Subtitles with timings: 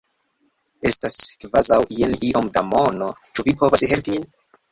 [0.91, 4.27] Estas kvazaŭ jen iom da mono ĉu vi povas helpi min?